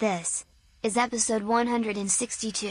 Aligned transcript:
This 0.00 0.46
is 0.82 0.96
episode 0.96 1.42
162. 1.42 2.68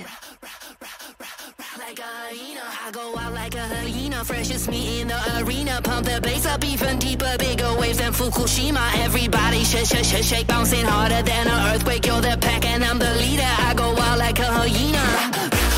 I 1.77 2.91
go 2.91 3.15
out 3.19 3.33
like 3.33 3.53
a 3.53 3.67
hyena. 3.67 4.23
Me 4.71 5.01
in 5.01 5.09
the 5.09 5.43
arena. 5.43 5.79
Pump 5.83 6.07
the 6.07 6.19
bass 6.21 6.47
up 6.47 6.65
even 6.65 6.97
deeper, 6.97 7.35
bigger 7.37 7.71
waves 7.77 7.99
than 7.99 8.13
Fukushima. 8.13 9.05
Everybody 9.05 9.63
shake, 9.63 10.47
bouncing 10.47 10.85
harder 10.85 11.21
than 11.21 11.47
an 11.47 11.75
earthquake. 11.75 12.07
You're 12.07 12.19
the 12.19 12.35
pack 12.41 12.65
and 12.65 12.83
I'm 12.83 12.97
the 12.97 13.13
leader. 13.17 13.43
I 13.43 13.75
go 13.75 13.95
out 13.95 14.17
like 14.17 14.39
a 14.39 14.45
hyena. 14.45 15.68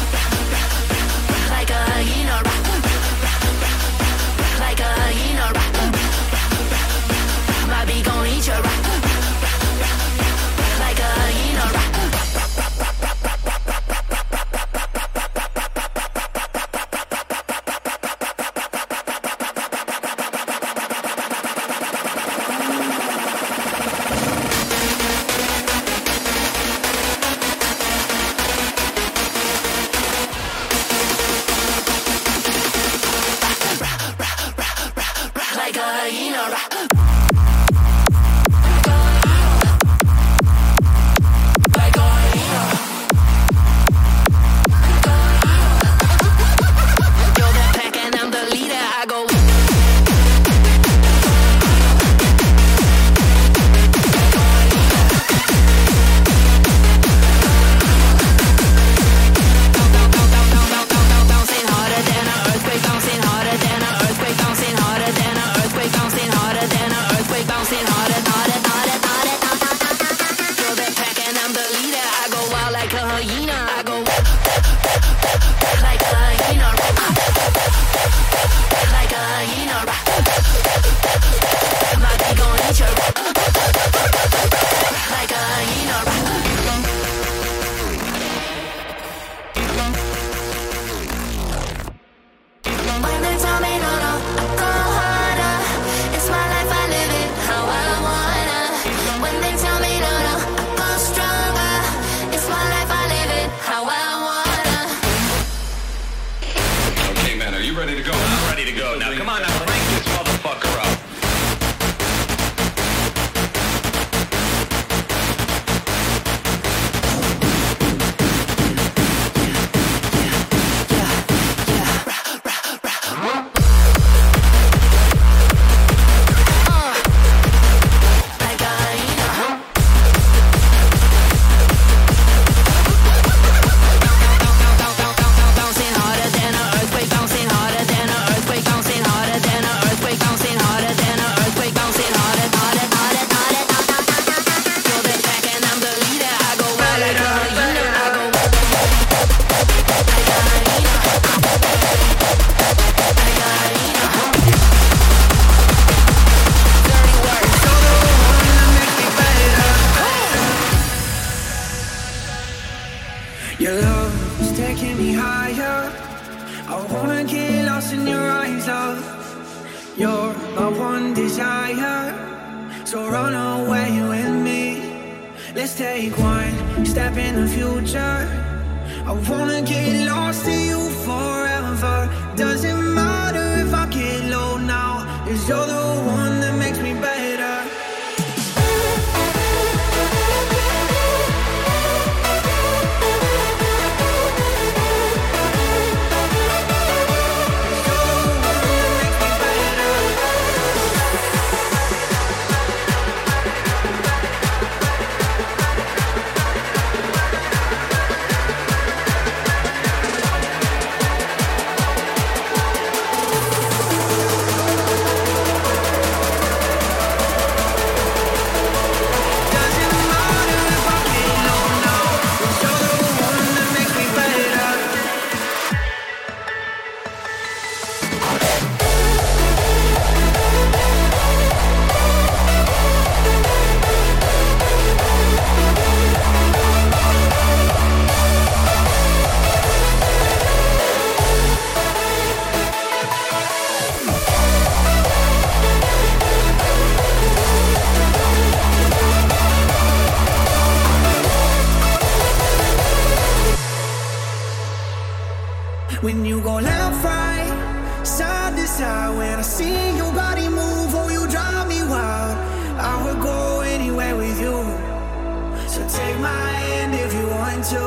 my 266.22 266.50
hand 266.66 266.94
if 266.94 267.14
you 267.14 267.28
want 267.28 267.64
to. 267.74 267.84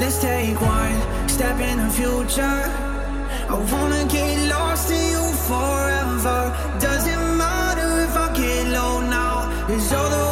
Let's 0.00 0.20
take 0.20 0.60
one 0.60 0.96
step 1.28 1.58
in 1.60 1.78
the 1.78 1.90
future. 1.90 2.60
I 3.52 3.56
wanna 3.72 4.04
get 4.06 4.48
lost 4.48 4.90
in 4.90 5.04
you 5.14 5.24
forever. 5.48 6.40
Doesn't 6.78 7.36
matter 7.36 7.90
if 8.06 8.14
I 8.24 8.26
get 8.34 8.68
low 8.76 9.00
now. 9.00 9.36
It's 9.68 9.92
all 9.92 10.10
the 10.10 10.29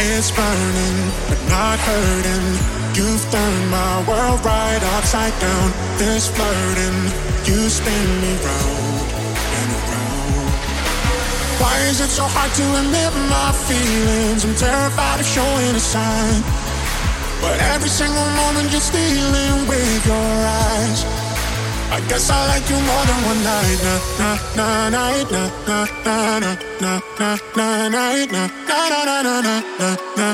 It's 0.00 0.30
burning, 0.30 1.10
but 1.26 1.42
not 1.50 1.76
hurting. 1.80 2.46
You've 2.94 3.24
turned 3.32 3.70
my 3.70 3.98
world 4.06 4.38
right 4.44 4.78
upside 4.94 5.34
down. 5.40 5.72
This 5.98 6.30
flirting, 6.30 7.10
you 7.42 7.68
spin 7.68 8.06
me 8.22 8.38
round 8.38 9.10
and 9.58 9.70
around. 9.74 10.54
Why 11.58 11.82
is 11.90 12.00
it 12.00 12.10
so 12.14 12.22
hard 12.30 12.54
to 12.54 12.66
admit 12.78 13.10
my 13.26 13.50
feelings? 13.66 14.44
I'm 14.44 14.54
terrified 14.54 15.18
of 15.18 15.26
showing 15.26 15.74
a 15.74 15.80
sign. 15.82 16.42
But 17.42 17.58
every 17.74 17.90
single 17.90 18.30
moment 18.38 18.70
you're 18.70 18.80
stealing 18.80 19.66
with 19.66 20.06
your 20.06 20.30
eyes. 20.46 21.17
I 21.90 22.00
guess 22.08 22.28
I 22.30 22.46
like 22.48 22.68
you 22.68 22.76
more 22.76 23.04
than 23.08 23.20
one 23.24 23.42
night, 23.42 23.80
na 24.20 24.30
na 24.56 24.88
night, 24.90 25.30
na 25.32 25.42
na 26.04 26.38
na 26.38 26.52
na 26.80 27.00
na 27.16 27.38
na 27.56 27.88
night, 27.88 28.30
na 28.30 28.44
na 28.68 29.00
na 29.08 29.40
na 29.40 29.56
na 30.20 30.28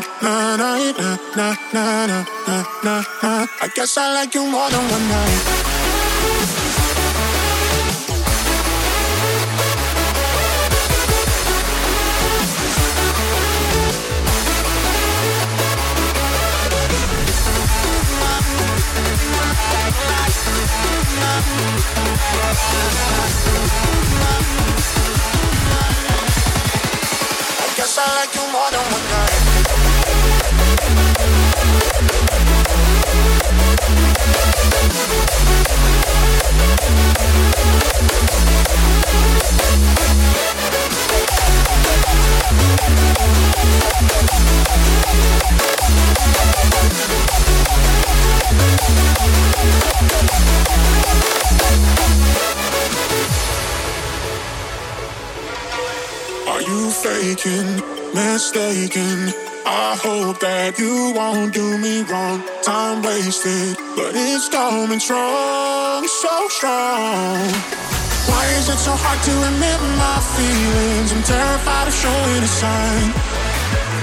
na 1.77 2.95
na. 3.23 3.47
I 3.63 3.69
guess 3.75 3.97
I 3.97 4.15
like 4.15 4.35
you 4.35 4.45
more 4.51 4.69
than 4.71 4.85
one 4.91 5.09
night. 5.09 5.54
That 60.65 60.79
you 60.81 61.13
won't 61.13 61.53
do 61.53 61.77
me 61.77 62.01
wrong. 62.09 62.41
Time 62.65 63.05
wasted, 63.05 63.77
but 63.97 64.17
it's 64.17 64.49
coming 64.49 64.97
strong, 64.97 66.01
so 66.09 66.35
strong. 66.49 67.45
Why 68.25 68.45
is 68.57 68.73
it 68.73 68.81
so 68.81 68.97
hard 68.97 69.21
to 69.29 69.35
admit 69.45 69.81
my 70.01 70.17
feelings? 70.33 71.13
I'm 71.13 71.21
terrified 71.21 71.87
of 71.93 71.93
showing 71.93 72.41
a 72.41 72.49
sign. 72.49 73.13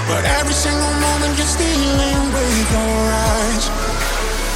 But 0.05 0.21
every 0.37 0.53
single 0.53 0.93
moment 1.01 1.33
you're 1.33 1.49
stealing 1.49 2.21
with 2.29 2.65
your 2.77 3.01
eyes. 3.09 3.65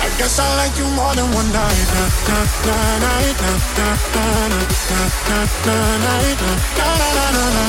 I 0.06 0.08
guess 0.22 0.38
I 0.38 0.46
like 0.62 0.78
you 0.78 0.86
more 0.94 1.14
than 1.18 1.26
one 1.34 1.50
night. 1.50 1.88
Na 1.90 2.38
na 2.70 2.78
night, 3.02 3.38
na 3.42 3.54
na 3.82 3.90
na 4.14 4.26
na 4.46 4.62
na 4.62 5.02
na 5.26 5.40
na 5.66 5.78
night, 6.06 6.40
na 6.78 6.86
na 6.86 7.10
na 7.18 7.26
na 7.34 7.46
na 7.50 7.66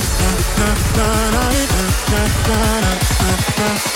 na 0.61 0.69
na 0.69 0.69
na 0.93 1.09
night, 1.41 1.73
na 2.13 2.21
na 2.45 2.59
na 2.85 2.93
na 3.25 3.69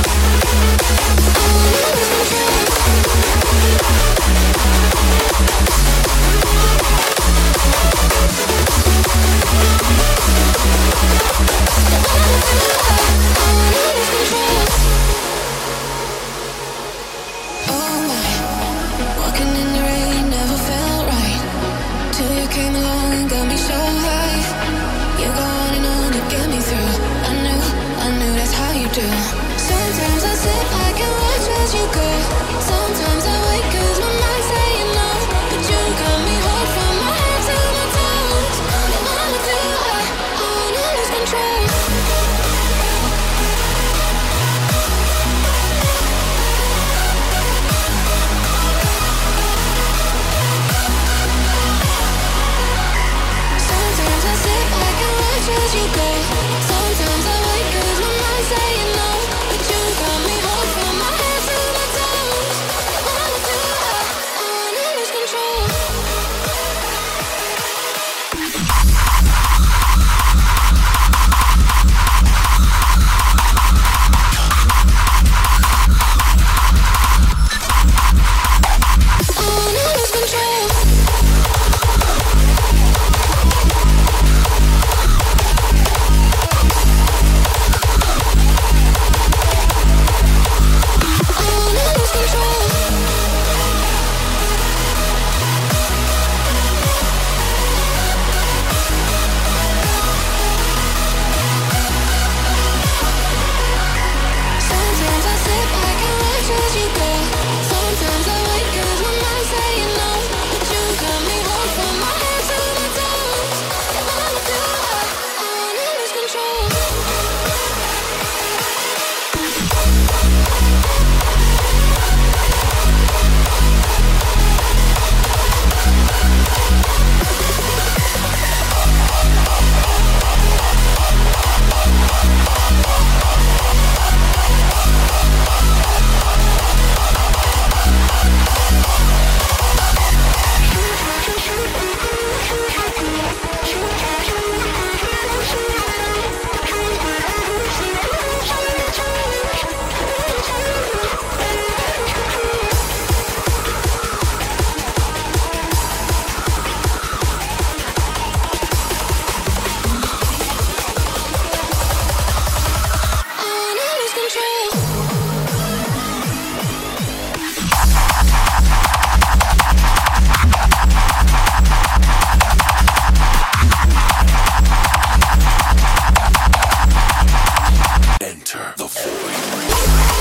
Enter 178.31 178.73
the 178.77 178.85
void. 178.85 180.11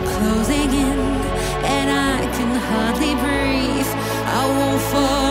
closing 0.00 0.70
in, 0.72 0.98
and 1.76 1.90
I 1.90 2.18
can 2.36 2.52
hardly 2.68 3.14
breathe. 3.14 3.92
I 4.40 4.42
won't 4.56 4.82
fall. 4.90 5.21